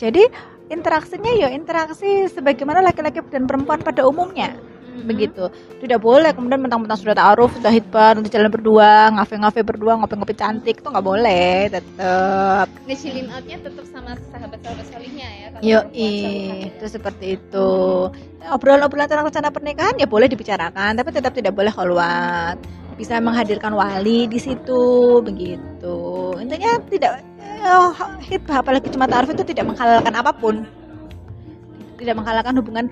[0.00, 0.24] Jadi
[0.72, 4.56] interaksinya ya interaksi sebagaimana laki-laki dan perempuan pada umumnya
[5.04, 5.50] begitu
[5.82, 10.78] tidak boleh kemudian mentang-mentang sudah ta'aruf sudah hitbah nanti jalan berdua ngafe-ngafe berdua ngopi-ngopi cantik
[10.80, 17.70] itu nggak boleh tetap ngecilin outnya tetap sama sahabat-sahabat solihnya ya Yo, itu seperti itu.
[18.52, 22.58] Obrolan-obrolan tentang rencana pernikahan ya boleh dibicarakan, tapi tetap tidak boleh keluar.
[22.94, 25.96] Bisa menghadirkan wali di situ, begitu.
[26.38, 27.90] Intinya tidak eh,
[28.22, 30.66] hitbah apalagi cuma ta'aruf itu tidak menghalalkan apa pun.
[31.98, 32.86] Tidak menghalalkan hubungan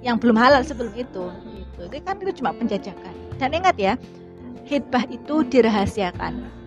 [0.00, 1.28] yang belum halal sebelum itu.
[1.52, 1.80] Gitu.
[1.92, 3.12] Itu kan itu cuma penjajakan.
[3.36, 3.92] Dan ingat ya,
[4.64, 6.62] hitbah itu dirahasiakan.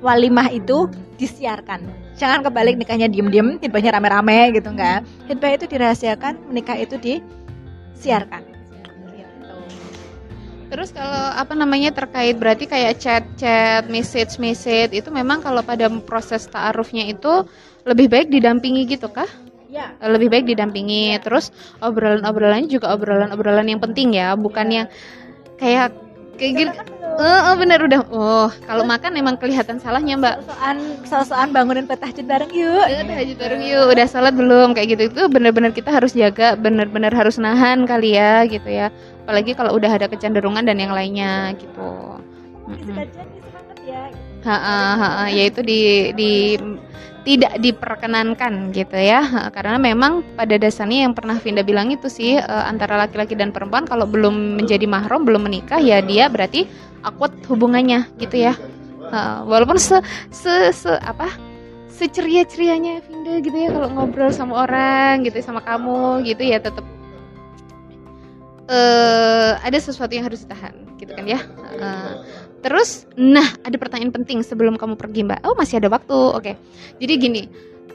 [0.00, 0.88] Walimah itu
[1.20, 1.84] disiarkan
[2.20, 8.49] jangan kebalik nikahnya diem-diem hitbahnya rame-rame gitu enggak hitbah itu dirahasiakan menikah itu disiarkan.
[10.70, 17.10] Terus kalau apa namanya terkait berarti kayak chat-chat, message-message itu memang kalau pada proses ta'arufnya
[17.10, 17.42] itu
[17.82, 19.26] lebih baik didampingi gitu kah?
[19.66, 21.18] ya Lebih baik didampingi.
[21.22, 21.50] Terus
[21.82, 24.86] obrolan-obrolannya juga obrolan-obrolan yang penting ya, bukan yang
[25.58, 25.90] kayak
[26.40, 26.72] kayak gitu.
[27.20, 28.00] Eh, eh, bener udah.
[28.08, 30.40] Oh, kalau makan emang kelihatan salahnya, Mbak.
[30.40, 33.04] sosokan sosokan bangunin petahajud bareng yuk Ya
[33.36, 37.84] bareng yuk, udah sholat belum kayak gitu itu bener-bener kita harus jaga, bener-bener harus nahan
[37.84, 38.88] kali ya gitu ya.
[39.28, 42.16] Apalagi kalau udah ada kecenderungan dan yang lainnya gitu.
[43.84, 44.08] Ya
[44.40, 46.56] Ha-ha, ha-ha, yaitu di di
[47.20, 49.20] tidak diperkenankan gitu ya.
[49.20, 53.52] Ha, karena memang pada dasarnya yang pernah Vinda bilang itu sih eh, antara laki-laki dan
[53.52, 56.64] perempuan kalau belum menjadi mahram belum menikah ya dia berarti
[57.04, 58.56] awkward hubungannya gitu ya.
[59.10, 59.98] Ha, walaupun se,
[60.30, 61.28] se, se apa
[61.90, 66.86] seceria cerianya Vinda gitu ya kalau ngobrol sama orang gitu sama kamu gitu ya tetap
[68.70, 71.40] eh ada sesuatu yang harus ditahan gitu kan ya.
[71.74, 72.12] Eh,
[72.60, 75.40] Terus, nah ada pertanyaan penting sebelum kamu pergi Mbak.
[75.48, 76.52] Oh masih ada waktu, oke.
[77.00, 77.42] Jadi gini,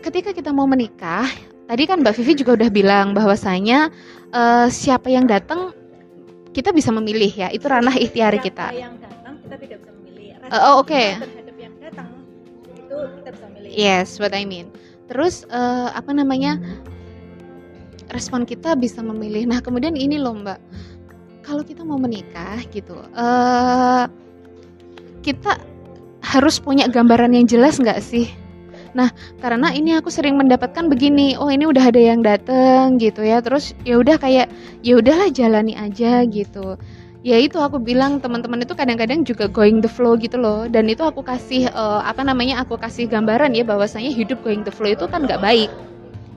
[0.02, 1.30] ketika kita mau menikah,
[1.70, 3.94] tadi kan Mbak Vivi juga udah bilang bahwasanya
[4.34, 5.70] eh, siapa yang datang
[6.50, 8.66] kita bisa memilih ya, itu ranah ikhtiar Siapa kita.
[8.74, 10.94] yang datang kita tidak bisa memilih Eh, oh, oke.
[10.94, 12.08] Respon terhadap yang datang
[12.74, 14.68] itu kita bisa memilih Yes, what I mean.
[15.06, 16.58] Terus eh, apa namanya?
[18.10, 19.46] Respon kita bisa memilih.
[19.46, 20.60] Nah kemudian ini loh Mbak,
[21.42, 24.06] kalau kita mau menikah gitu, eh
[25.26, 25.58] kita
[26.22, 28.30] harus punya gambaran yang jelas nggak sih?
[28.96, 29.12] Nah,
[29.44, 33.76] karena ini aku sering mendapatkan begini, oh ini udah ada yang dateng gitu ya, terus
[33.84, 34.48] ya udah kayak
[34.86, 36.80] ya udahlah jalani aja gitu.
[37.26, 41.04] Ya itu aku bilang teman-teman itu kadang-kadang juga going the flow gitu loh, dan itu
[41.04, 45.10] aku kasih eh, apa namanya aku kasih gambaran ya bahwasanya hidup going the flow itu
[45.12, 45.68] kan nggak baik.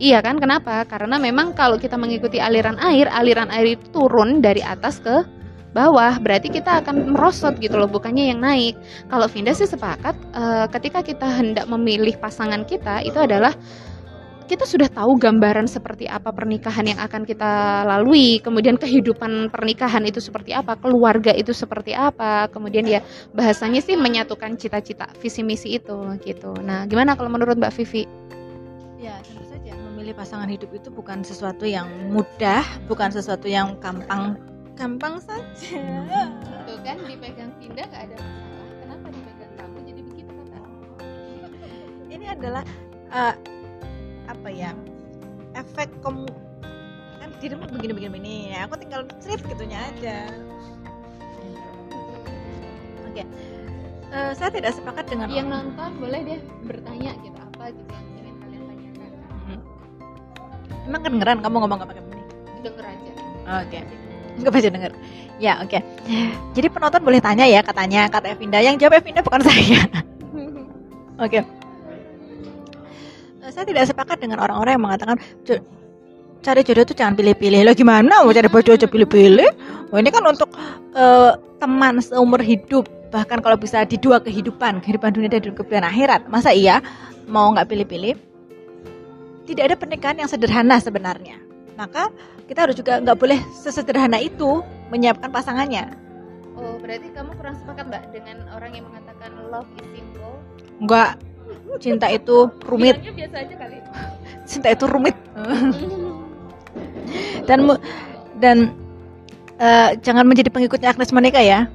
[0.03, 0.42] Iya kan?
[0.42, 0.83] Kenapa?
[0.87, 5.27] Karena memang kalau kita mengikuti aliran air, aliran air itu turun dari atas ke
[5.79, 8.75] bawah, berarti kita akan merosot gitu loh, bukannya yang naik.
[9.07, 13.55] Kalau Vinda sih sepakat, eh, ketika kita hendak memilih pasangan kita, itu adalah
[14.49, 20.25] kita sudah tahu gambaran seperti apa pernikahan yang akan kita lalui, kemudian kehidupan pernikahan itu
[20.25, 23.05] seperti apa, keluarga itu seperti apa, kemudian ya
[23.37, 26.57] bahasanya sih menyatukan cita-cita visi misi itu gitu.
[26.64, 28.09] Nah, gimana kalau menurut Mbak Vivi?
[28.97, 34.41] Ya, tentu saja memilih pasangan hidup itu bukan sesuatu yang mudah, bukan sesuatu yang gampang
[34.79, 35.83] gampang saja.
[36.62, 38.71] Tuh kan dipegang Vinda gak ada masalah.
[38.79, 40.59] Kenapa dipegang kamu jadi begitu kata?
[42.07, 42.62] Ini adalah
[43.11, 43.35] eh,
[44.31, 44.71] apa ya?
[45.59, 46.31] Efek kamu
[47.19, 48.37] kan dirimu begini-begini begini.
[48.55, 50.31] Ya, aku tinggal cerita gitunya aja.
[53.11, 53.27] Oke.
[54.14, 58.35] Eh, saya tidak sepakat dengan Yang nonton boleh deh bertanya gitu apa gitu yang ingin
[58.38, 59.11] kalian tanyakan.
[60.87, 62.23] Emang kedengeran kamu ngomong apa pakai ini?
[62.62, 63.12] Denger aja.
[63.67, 64.08] Oke.
[64.38, 64.92] Enggak baca denger.
[65.38, 65.79] Ya, oke.
[66.55, 68.59] Jadi penonton boleh tanya ya katanya kata Evinda.
[68.59, 69.81] Yang jawab Evinda bukan saya.
[71.18, 71.42] Oke.
[73.42, 75.62] Eh, Saya tidak sepakat dengan orang-orang yang mengatakan "Jo-
[76.38, 77.66] cari jodoh itu jangan pilih-pilih.
[77.66, 79.51] Lah gimana mau cari jodoh aja pilih-pilih?
[79.90, 80.51] Wah, ini kan untuk
[80.94, 82.87] eh, teman seumur hidup.
[83.09, 86.29] Bahkan kalau bisa di dua kehidupan, kehidupan dunia dan kehidupan akhirat.
[86.29, 86.79] Masa iya
[87.27, 88.14] mau nggak pilih-pilih?
[89.48, 91.40] Tidak ada pernikahan yang sederhana sebenarnya.
[91.79, 92.11] Maka
[92.51, 95.95] kita harus juga nggak boleh sesederhana itu menyiapkan pasangannya.
[96.59, 100.35] Oh, berarti kamu kurang sepakat mbak dengan orang yang mengatakan love is simple?
[100.83, 101.14] Enggak.
[101.79, 102.99] Cinta itu rumit.
[102.99, 103.79] Bilangnya biasa aja kali.
[104.43, 105.14] Cinta itu rumit.
[107.49, 107.59] dan
[108.43, 108.57] dan
[109.62, 111.71] eh, jangan menjadi pengikutnya Agnes Monica ya.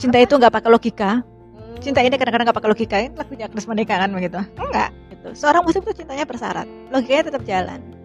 [0.00, 1.20] Cinta itu nggak pakai logika.
[1.84, 2.96] Cinta ini kadang-kadang nggak pakai logika.
[2.96, 4.40] Ini lagunya Agnes Monica kan begitu.
[4.56, 4.88] Enggak.
[5.12, 5.28] Gitu.
[5.36, 6.64] Seorang muslim itu cintanya bersyarat.
[6.88, 7.97] Logikanya tetap jalan.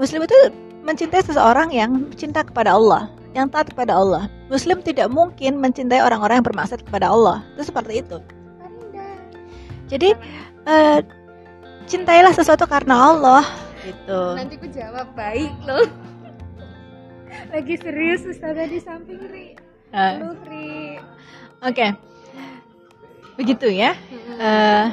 [0.00, 0.38] Muslim itu
[0.80, 4.32] mencintai seseorang yang cinta kepada Allah, yang taat kepada Allah.
[4.48, 7.44] Muslim tidak mungkin mencintai orang-orang yang bermaksud kepada Allah.
[7.52, 8.16] Itu seperti itu.
[9.92, 10.16] Jadi
[10.64, 10.98] eh,
[11.84, 13.44] cintailah sesuatu karena Allah
[13.84, 14.40] gitu.
[14.40, 15.84] Nanti aku jawab baik loh.
[17.52, 19.52] Lagi serius Ustazah di samping Ri.
[19.92, 20.96] Lu Ri.
[21.60, 21.92] Oke,
[23.36, 23.92] begitu ya.
[24.40, 24.86] Eh,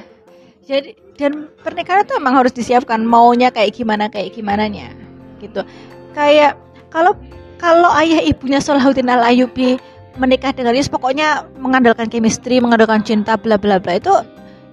[0.67, 4.93] jadi dan pernikahan itu emang harus disiapkan maunya kayak gimana kayak gimana nya
[5.41, 5.65] gitu.
[6.13, 6.57] Kayak
[6.93, 7.17] kalau
[7.57, 9.81] kalau ayah ibunya Salahuddin Al Ayyubi
[10.17, 14.13] menikah dengan Yesus pokoknya mengandalkan chemistry, mengandalkan cinta bla bla bla itu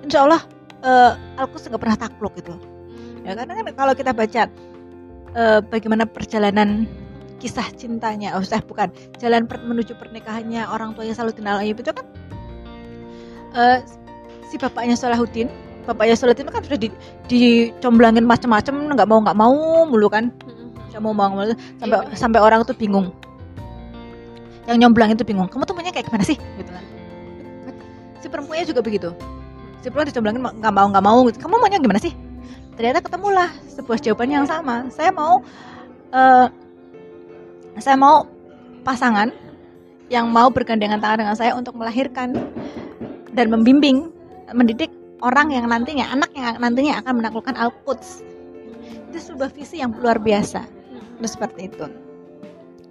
[0.04, 0.44] insya Allah
[0.84, 2.52] eh, Alkus nggak pernah takluk gitu.
[3.24, 4.42] Ya karena kan kalau kita baca
[5.32, 6.84] eh, bagaimana perjalanan
[7.40, 8.88] kisah cintanya, oh saya bukan
[9.20, 12.06] jalan per- menuju pernikahannya orang tuanya Salahuddin Al Ayyubi itu kan
[13.56, 13.78] eh,
[14.48, 15.48] si bapaknya Salahuddin,
[15.84, 16.88] bapaknya Salahuddin kan sudah di,
[17.28, 20.32] dicomblangin macam-macam nggak mau nggak mau mulu kan,
[20.90, 21.54] nggak mau mau mulu.
[21.80, 22.16] sampai Iya.
[22.16, 23.12] sampai orang itu bingung.
[24.64, 26.40] Yang nyomblang itu bingung, kamu tuh maunya kayak gimana sih?
[26.40, 26.84] Gitu kan.
[28.24, 29.12] Si perempuannya juga begitu.
[29.84, 31.38] Si perempuan dicomblangin nggak mau nggak mau gitu.
[31.44, 32.16] Kamu maunya gimana sih?
[32.74, 34.88] Ternyata ketemulah sebuah jawaban yang sama.
[34.88, 35.44] Saya mau
[36.10, 36.46] eh,
[37.76, 38.24] saya mau
[38.84, 39.28] pasangan
[40.12, 42.32] yang mau bergandengan tangan dengan saya untuk melahirkan
[43.32, 44.12] dan membimbing,
[44.52, 44.92] mendidik
[45.24, 48.20] orang yang nantinya, anak yang nantinya akan menaklukkan Al-Quds.
[49.10, 50.60] Itu sebuah visi yang luar biasa.
[51.18, 51.86] Itu seperti itu.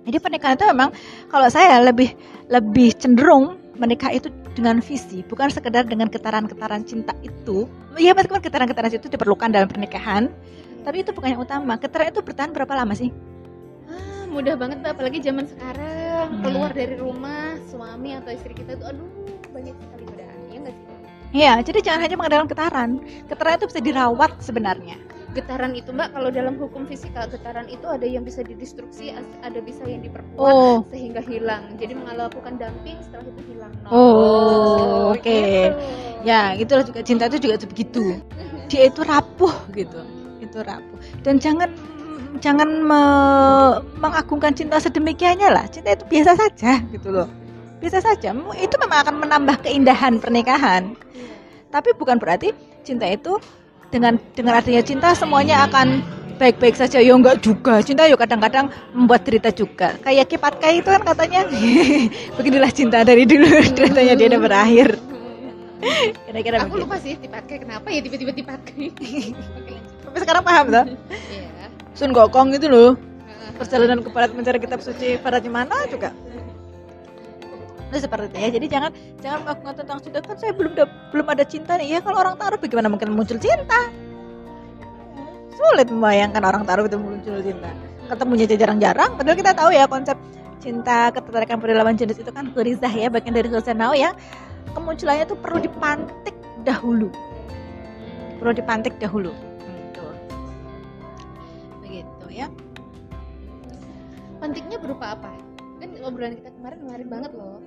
[0.03, 0.89] Jadi pernikahan itu memang
[1.31, 2.11] kalau saya lebih
[2.51, 7.69] lebih cenderung menikah itu dengan visi, bukan sekedar dengan getaran-getaran cinta itu.
[7.95, 10.27] Ya meskipun getaran-getaran itu diperlukan dalam pernikahan,
[10.83, 11.79] tapi itu bukan yang utama.
[11.79, 13.09] Getaran itu bertahan berapa lama sih?
[13.87, 15.93] Ah, mudah banget apalagi zaman sekarang
[16.23, 16.39] Hmm.
[16.45, 19.09] keluar dari rumah suami atau istri kita itu aduh
[19.51, 20.02] banyak sekali
[21.33, 22.89] Iya, jadi jangan hanya mengandalkan getaran.
[23.25, 24.95] Getaran itu bisa dirawat sebenarnya.
[25.33, 29.81] Getaran itu mbak kalau dalam hukum fisika getaran itu ada yang bisa didestruksi, ada bisa
[29.89, 31.73] yang diperkuat Oh, sehingga hilang.
[31.81, 33.73] Jadi melakukan dumping setelah itu hilang.
[33.81, 33.89] No.
[33.89, 35.25] Oh, oke.
[35.25, 35.73] gitu.
[36.21, 38.21] ya itulah juga cinta itu juga begitu.
[38.69, 40.05] Dia itu rapuh gitu,
[40.37, 40.97] itu rapuh.
[41.25, 41.73] Dan jangan
[42.37, 45.65] jangan me- mengagungkan cinta sedemikiannya lah.
[45.65, 47.25] Cinta itu biasa saja gitu loh.
[47.83, 48.31] Biasa saja.
[48.55, 50.95] Itu memang akan menambah keindahan pernikahan.
[51.67, 52.55] Tapi bukan berarti
[52.87, 53.35] cinta itu
[53.91, 55.99] dengan dengan adanya cinta semuanya akan
[56.39, 57.03] baik-baik saja.
[57.03, 57.83] Ya enggak juga.
[57.83, 59.99] Cinta yuk kadang-kadang membuat derita juga.
[59.99, 61.43] Kayak kipat kai itu kan katanya
[62.39, 64.87] beginilah cinta dari dulu ceritanya dia udah berakhir.
[66.31, 66.83] Kira-kira Aku begitu.
[66.87, 68.95] lupa sih tipatkai kenapa ya tiba-tiba lanjut.
[70.07, 71.67] tapi sekarang paham tuh Iya.
[71.91, 72.95] Sun Gokong itu loh.
[73.59, 76.15] Perjalanan ke barat mencari kitab suci baratnya mana juga
[77.93, 78.49] itu seperti itu ya.
[78.49, 80.17] Jadi jangan jangan melakukan tentang cinta.
[80.25, 81.99] Kan saya belum da- belum ada cinta nih ya.
[82.01, 83.79] Kalau orang taruh bagaimana mungkin muncul cinta?
[85.53, 87.69] Sulit membayangkan orang taruh itu muncul cinta.
[88.09, 89.11] Ketemunya aja jarang-jarang.
[89.13, 90.17] Padahal kita tahu ya konsep
[90.57, 94.17] cinta ketertarikan pada lawan jenis itu kan hurizah ya bagian dari husanau ya.
[94.73, 97.13] Kemunculannya itu perlu dipantik dahulu.
[98.41, 99.29] Perlu dipantik dahulu.
[99.61, 100.05] Gitu.
[101.85, 102.49] begitu ya.
[104.41, 105.42] Pantiknya berupa apa?
[106.03, 107.57] Obrolan kita kemarin menarik banget loh.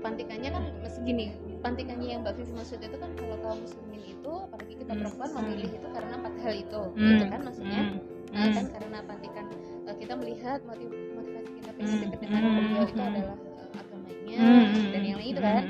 [0.00, 1.34] Pantikannya kan segini.
[1.60, 5.00] Pantikannya yang Mbak Vivi maksud itu kan kalau kaum muslimin itu apalagi kita Hmm.
[5.02, 5.38] perempuan Hmm.
[5.42, 6.82] memilih itu karena empat hal itu.
[6.94, 7.10] Hmm.
[7.10, 7.80] Itu kan maksudnya.
[7.82, 7.98] Hmm.
[8.26, 8.54] Nah, Hmm.
[8.54, 9.44] kan karena pantikan
[9.86, 12.02] eh, kita melihat motiv motivasi kita pengen Hmm.
[12.06, 12.54] dekat dengan Hmm.
[12.56, 13.10] beliau itu Hmm.
[13.10, 14.90] adalah eh, agamanya Hmm.
[14.94, 15.64] dan yang lain itu kan.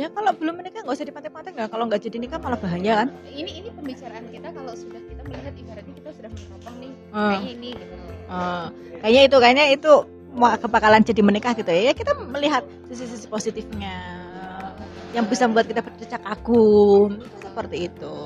[0.00, 1.68] Ya kalau belum menikah nggak usah dipantik-pantik nggak.
[1.68, 3.08] Kalau nggak jadi nikah malah bahaya kan.
[3.28, 6.92] Ini ini pembicaraan kita kalau sudah kita melihat ibaratnya kita sudah meneropong nih.
[7.12, 7.20] Hmm.
[7.20, 7.94] Kayaknya ini gitu.
[8.32, 8.66] Eh,
[9.04, 9.92] kayaknya itu kayaknya itu
[10.32, 11.82] mau kebakalan jadi menikah gitu ya.
[11.84, 13.92] Ya kita melihat sisi-sisi positifnya
[15.12, 18.16] yang bisa membuat kita berdecak kagum seperti itu.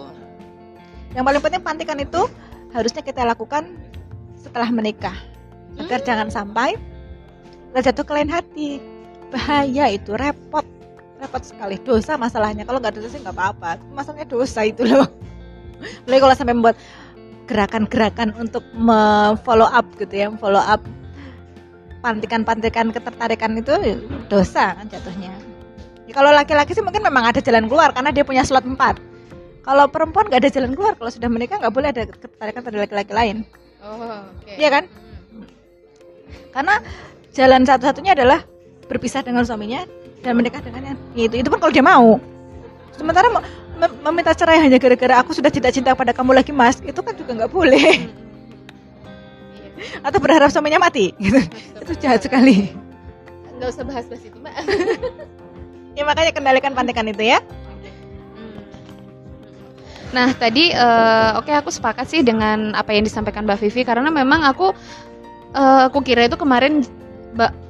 [1.11, 2.23] Yang paling penting pantikan itu
[2.71, 3.67] harusnya kita lakukan
[4.39, 5.19] setelah menikah
[5.75, 6.07] agar Hmm.
[6.07, 6.79] jangan sampai
[7.75, 8.71] kita jatuh ke lain hati.
[9.35, 10.63] Bahaya itu repot
[11.25, 15.09] repot sekali dosa masalahnya kalau nggak dosa sih nggak apa-apa masalahnya dosa itu loh
[15.85, 16.77] Apalagi kalau sampai membuat
[17.45, 18.65] gerakan-gerakan untuk
[19.45, 20.81] follow up gitu ya follow up
[22.01, 23.73] pantikan-pantikan ketertarikan itu
[24.29, 25.33] dosa kan jatuhnya
[26.05, 28.77] ya, kalau laki-laki sih mungkin memang ada jalan keluar karena dia punya slot 4
[29.65, 33.13] kalau perempuan nggak ada jalan keluar kalau sudah menikah nggak boleh ada ketertarikan pada laki-laki
[33.13, 33.39] lain
[33.85, 34.49] Oh, oke.
[34.57, 34.85] Iya kan?
[34.89, 35.45] Hmm.
[36.57, 36.75] karena
[37.37, 38.41] jalan satu-satunya adalah
[38.89, 39.85] berpisah dengan suaminya
[40.25, 40.97] dan menikah dengannya.
[41.13, 42.17] Itu itu pun kalau dia mau.
[42.97, 43.45] Sementara mem
[44.01, 47.37] meminta cerai hanya gara-gara aku sudah tidak cinta pada kamu lagi mas itu kan juga
[47.37, 48.09] nggak boleh.
[50.01, 51.13] Atau berharap suaminya mati.
[51.21, 51.39] Gitu.
[51.77, 52.73] Itu jahat sekali.
[53.61, 54.57] Nggak usah bahas-bahas itu mbak.
[55.95, 57.39] Ya makanya kendalikan pantekan itu ya.
[60.11, 64.11] Nah tadi uh, oke okay, aku sepakat sih dengan apa yang disampaikan Mbak Vivi karena
[64.11, 64.75] memang aku
[65.55, 66.83] uh, aku kira itu kemarin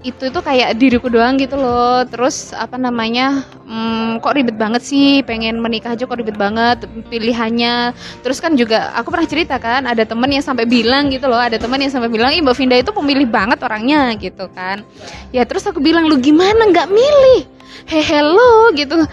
[0.05, 2.05] itu itu kayak diriku doang gitu loh.
[2.05, 5.25] Terus apa namanya hmm, kok ribet banget sih?
[5.25, 7.97] Pengen menikah aja kok ribet banget pilihannya.
[8.21, 11.57] Terus kan juga aku pernah cerita kan ada temen yang sampai bilang gitu loh ada
[11.57, 14.85] temen yang sampai bilang Mbak Vinda itu pemilih banget orangnya gitu kan.
[15.33, 17.49] Ya terus aku bilang lu gimana nggak milih?
[17.85, 19.05] Hehe hello gitu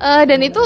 [0.00, 0.58] uh, dan itu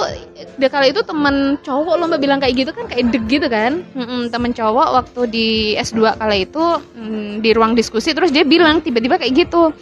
[0.57, 3.83] dia kali itu temen cowok lomba bilang kayak gitu kan kayak deg gitu kan?
[3.93, 6.65] Mm temen cowok waktu di S2 kala itu
[6.97, 9.75] mm, di ruang diskusi terus dia bilang tiba-tiba kayak gitu.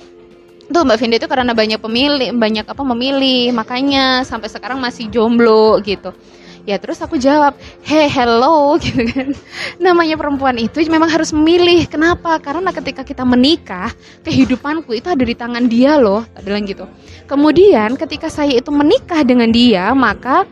[0.73, 5.77] Tuh Mbak Vinda itu karena banyak pemilih banyak apa memilih makanya sampai sekarang masih jomblo
[5.85, 6.17] gitu
[6.63, 9.35] ya terus aku jawab hey hello gitu kan.
[9.79, 12.39] Namanya perempuan itu memang harus memilih kenapa?
[12.39, 13.91] Karena ketika kita menikah
[14.23, 16.23] kehidupanku itu ada di tangan dia loh.
[16.43, 16.87] Bilang gitu.
[17.27, 20.45] Kemudian ketika saya itu menikah dengan dia maka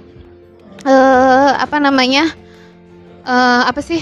[0.85, 2.33] uh, apa namanya
[3.25, 4.01] uh, apa sih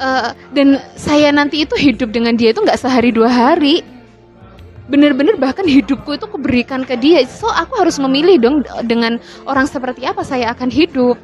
[0.00, 3.97] uh, dan saya nanti itu hidup dengan dia itu nggak sehari dua hari
[4.88, 7.22] bener-bener bahkan hidupku itu kuberikan ke dia.
[7.28, 8.56] So aku harus memilih dong
[8.88, 11.20] dengan orang seperti apa saya akan hidup.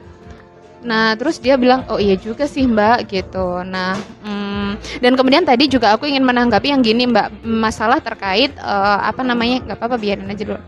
[0.84, 3.64] Nah terus dia bilang oh iya juga sih mbak gitu.
[3.64, 7.32] Nah hmm, dan kemudian tadi juga aku ingin menanggapi yang gini mbak.
[7.42, 10.60] Masalah terkait uh, apa namanya nggak apa-apa biarin aja dulu.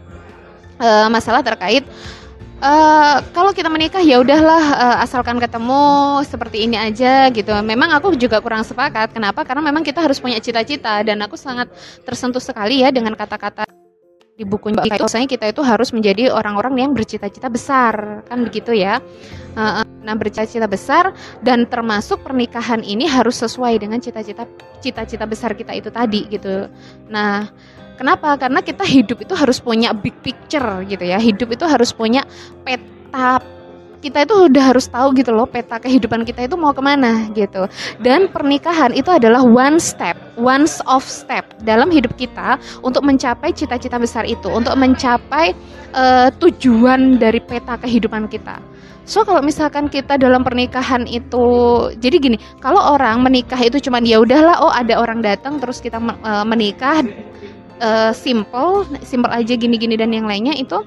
[0.80, 2.25] Uh, masalah terkait Uh,
[3.36, 7.52] kalau kita menikah ya udahlah uh, asalkan ketemu seperti ini aja gitu.
[7.60, 9.12] Memang aku juga kurang sepakat.
[9.12, 9.44] Kenapa?
[9.44, 11.68] Karena memang kita harus punya cita-cita dan aku sangat
[12.08, 13.68] tersentuh sekali ya dengan kata-kata
[14.36, 15.04] di buku itu.
[15.04, 19.00] Misalnya kita itu harus menjadi orang-orang yang bercita-cita besar, kan begitu ya.
[19.56, 24.44] Uh, nah bercita-cita besar dan termasuk pernikahan ini harus sesuai dengan cita-cita
[24.84, 26.68] cita-cita besar kita itu tadi gitu.
[27.08, 27.48] Nah
[27.96, 28.37] Kenapa?
[28.37, 31.16] Karena kita hidup itu harus punya big picture gitu ya.
[31.16, 32.22] Hidup itu harus punya
[32.62, 33.40] peta
[34.06, 37.66] kita itu udah harus tahu gitu loh peta kehidupan kita itu mau ke mana gitu
[37.98, 43.98] dan pernikahan itu adalah one step one of step dalam hidup kita untuk mencapai cita-cita
[43.98, 45.56] besar itu untuk mencapai
[45.96, 48.61] uh, tujuan dari peta kehidupan kita
[49.06, 51.46] So kalau misalkan kita dalam pernikahan itu
[52.02, 56.02] jadi gini, kalau orang menikah itu cuman ya udahlah oh ada orang datang terus kita
[56.02, 57.06] uh, menikah
[57.80, 60.82] uh, simple simple aja gini-gini dan yang lainnya itu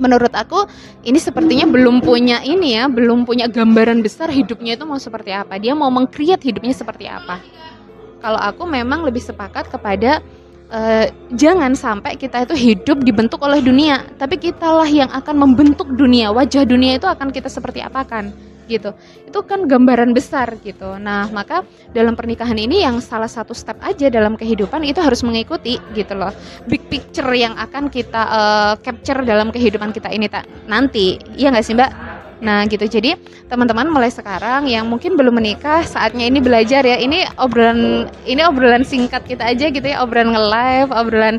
[0.00, 0.64] menurut aku
[1.04, 5.60] ini sepertinya belum punya ini ya belum punya gambaran besar hidupnya itu mau seperti apa.
[5.60, 7.40] Dia mau mengkreat hidupnya seperti apa.
[8.20, 10.20] Kalau aku memang lebih sepakat kepada
[10.70, 16.30] uh, jangan sampai kita itu hidup dibentuk oleh dunia tapi kitalah yang akan membentuk dunia
[16.30, 18.32] wajah dunia itu akan kita seperti apakan
[18.70, 18.94] gitu.
[19.26, 20.94] Itu kan gambaran besar gitu.
[21.02, 25.82] Nah maka dalam pernikahan ini yang salah satu step aja dalam kehidupan itu harus mengikuti
[25.98, 26.30] gitu loh.
[26.70, 31.18] Big picture yang akan kita uh, capture dalam kehidupan kita ini tak nanti.
[31.34, 31.90] Iya nggak sih mbak?
[32.40, 32.88] Nah gitu.
[32.88, 33.18] Jadi
[33.50, 36.96] teman-teman mulai sekarang yang mungkin belum menikah saatnya ini belajar ya.
[36.96, 40.00] Ini obrolan ini obrolan singkat kita aja gitu ya.
[40.00, 41.36] Obrolan nge-live obrolan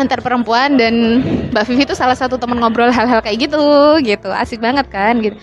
[0.00, 1.20] antar perempuan dan
[1.52, 3.60] Mbak Vivi itu salah satu teman ngobrol hal-hal kayak gitu
[4.00, 4.32] gitu.
[4.32, 5.36] Asik banget kan gitu.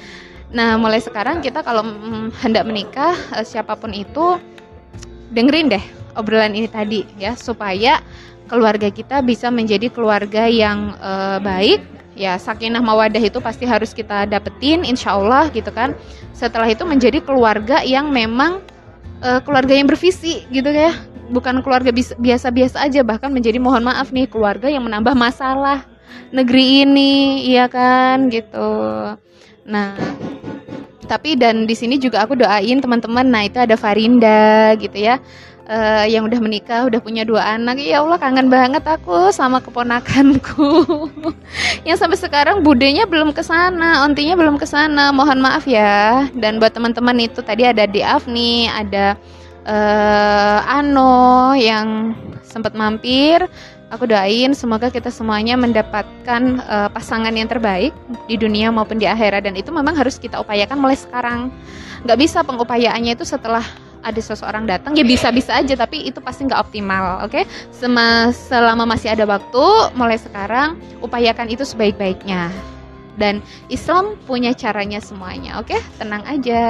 [0.49, 4.41] Nah mulai sekarang kita kalau mm, hendak menikah eh, siapa pun itu
[5.31, 5.83] dengerin deh
[6.17, 7.37] obrolan ini tadi ya.
[7.37, 8.01] Supaya
[8.49, 11.83] keluarga kita bisa menjadi keluarga yang uh, baik.
[12.17, 15.93] Ya sakinah mawadah itu pasti harus kita dapetin insya Allah gitu kan.
[16.33, 18.65] Setelah itu menjadi keluarga yang memang
[19.21, 20.93] uh, keluarga yang bervisi gitu ya
[21.27, 25.83] bukan keluarga biasa-biasa aja bahkan menjadi mohon maaf nih keluarga yang menambah masalah
[26.31, 28.71] negeri ini iya kan gitu.
[29.67, 29.95] Nah
[31.07, 35.23] tapi dan di sini juga aku doain teman-teman nah itu ada Farinda gitu ya
[35.67, 37.77] uh, yang udah menikah udah punya dua anak.
[37.83, 40.87] Ya Allah kangen banget aku sama keponakanku.
[41.87, 45.11] Yang sampai sekarang budenya belum ke sana ontinya belum ke sana.
[45.11, 46.25] Mohon maaf ya.
[46.33, 49.19] Dan buat teman-teman itu tadi ada di Afni ada
[49.67, 53.43] uh, Ano yang sempat mampir.
[53.87, 57.95] Aku doain semoga kita semuanya mendapatkan uh, pasangan yang terbaik
[58.27, 61.47] di dunia maupun di akhirat dan itu memang harus kita upayakan mulai sekarang.
[62.03, 63.63] Gak bisa pengupayaannya itu setelah
[64.07, 67.43] ada seseorang datang ya bisa-bisa aja tapi itu pasti nggak optimal oke okay?
[68.31, 69.65] selama masih ada waktu
[69.97, 72.47] mulai sekarang upayakan itu sebaik-baiknya
[73.17, 75.81] dan Islam punya caranya semuanya oke okay?
[75.97, 76.63] tenang aja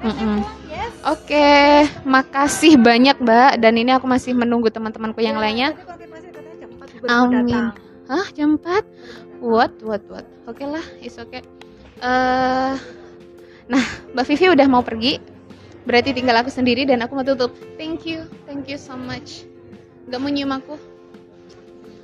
[0.00, 0.40] Mm-mm.
[0.66, 0.92] Yes.
[1.04, 3.60] Oke, makasih banyak Mbak.
[3.60, 5.68] Dan ini aku masih menunggu teman-temanku yang Ya, lainnya.
[5.76, 7.64] tadi konfirmasi katanya jam 4 baru Amin.
[8.08, 8.84] Hah, jam 4?
[9.40, 10.26] What, what, what?
[10.44, 11.40] Oke lah, is oke.
[12.00, 12.74] Eh,
[13.66, 15.20] nah, Mbak Vivi udah mau pergi.
[15.84, 17.52] Berarti tinggal aku sendiri dan aku mau tutup.
[17.76, 19.44] Thank you, thank you so much.
[20.08, 20.76] Gak mau nyium aku?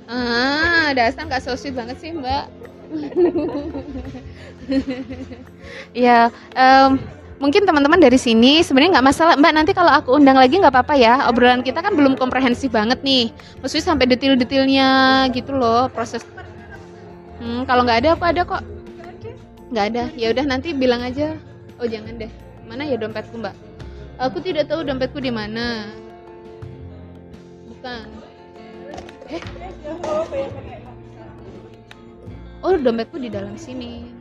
[0.07, 2.45] Ah, dasar gak so sweet banget sih Mbak.
[5.91, 6.95] ya, em,
[7.37, 9.53] mungkin teman-teman dari sini sebenarnya nggak masalah Mbak.
[9.53, 11.25] Nanti kalau aku undang lagi nggak apa-apa ya.
[11.29, 13.29] Obrolan kita kan belum komprehensif banget nih.
[13.61, 14.89] Maksudnya sampai detail-detailnya
[15.33, 16.25] gitu loh proses.
[17.37, 18.63] Hmm, kalau nggak ada aku ada kok.
[19.69, 20.03] Nggak ada.
[20.17, 21.37] Ya udah nanti bilang aja.
[21.77, 22.31] Oh jangan deh.
[22.65, 23.55] Mana ya dompetku Mbak?
[24.17, 25.85] Aku tidak tahu dompetku di mana.
[27.69, 28.05] Bukan.
[29.29, 29.41] Eh?
[32.65, 34.16] Oh dompetku di dalam sini.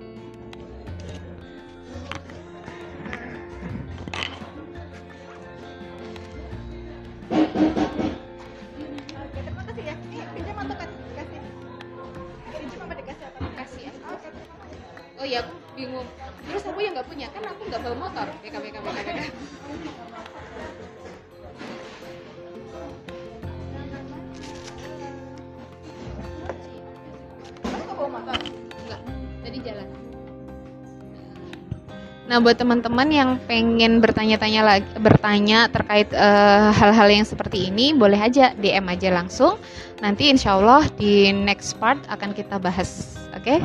[32.36, 38.20] Nah, buat teman-teman yang pengen bertanya-tanya lagi bertanya terkait eh, hal-hal yang seperti ini, boleh
[38.20, 39.56] aja DM aja langsung.
[40.04, 43.64] Nanti insya Allah di next part akan kita bahas, oke?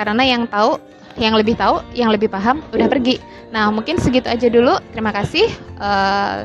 [0.00, 0.80] Karena yang tahu,
[1.20, 3.20] yang lebih tahu, yang lebih paham udah pergi.
[3.52, 4.80] Nah, mungkin segitu aja dulu.
[4.96, 5.44] Terima kasih.
[5.76, 6.38] Eh,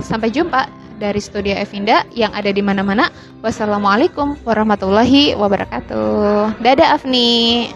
[0.00, 3.12] sampai jumpa dari Studio Evinda yang ada di mana-mana.
[3.44, 6.64] Wassalamualaikum warahmatullahi wabarakatuh.
[6.64, 7.68] Dadah Afni.